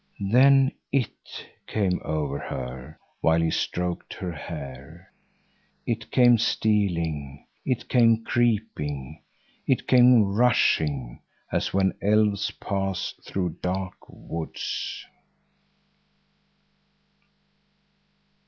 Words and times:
Then 0.31 0.71
"it" 0.91 1.19
came 1.67 2.01
over 2.03 2.39
her 2.39 2.97
while 3.19 3.39
he 3.39 3.51
stroked 3.51 4.15
her 4.15 4.31
hair. 4.31 5.11
It 5.85 6.09
came 6.09 6.39
stealing, 6.39 7.45
it 7.67 7.87
came 7.87 8.23
creeping, 8.23 9.21
it 9.67 9.87
came 9.87 10.23
rushing, 10.23 11.21
as 11.51 11.71
when 11.71 11.93
elves 12.01 12.49
pass 12.49 13.13
through 13.27 13.57
dark 13.61 13.93
woods. 14.09 15.05